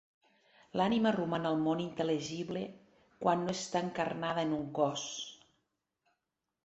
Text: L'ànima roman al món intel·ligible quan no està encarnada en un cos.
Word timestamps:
L'ànima 0.79 1.11
roman 1.15 1.43
al 1.49 1.57
món 1.65 1.83
intel·ligible 1.83 2.63
quan 3.25 3.45
no 3.49 3.55
està 3.61 3.85
encarnada 3.89 4.47
en 4.49 4.57
un 4.59 4.65
cos. 4.81 5.05